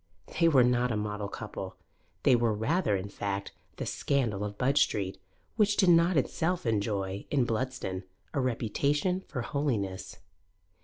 They 0.39 0.47
were 0.47 0.63
not 0.63 0.91
a 0.91 0.97
model 0.97 1.27
couple; 1.29 1.75
they 2.23 2.35
were 2.35 2.55
rather, 2.55 2.95
in 2.95 3.07
fact, 3.07 3.51
the 3.75 3.85
scandal 3.85 4.43
of 4.43 4.57
Budge 4.57 4.81
Street, 4.81 5.19
which 5.57 5.77
did 5.77 5.89
not 5.89 6.17
itself 6.17 6.65
enjoy, 6.65 7.27
in 7.29 7.45
Bludston, 7.45 8.01
a 8.33 8.41
reputation 8.41 9.21
for 9.27 9.43
holiness. 9.43 10.17